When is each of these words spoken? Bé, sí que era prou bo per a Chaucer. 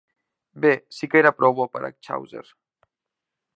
Bé, 0.63 0.71
sí 0.99 1.09
que 1.11 1.19
era 1.21 1.33
prou 1.41 1.53
bo 1.61 1.69
per 1.77 1.83
a 1.89 1.93
Chaucer. 2.07 2.45